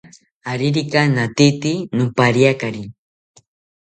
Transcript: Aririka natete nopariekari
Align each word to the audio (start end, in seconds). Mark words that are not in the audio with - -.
Aririka 0.51 1.01
natete 1.15 1.71
nopariekari 1.95 2.83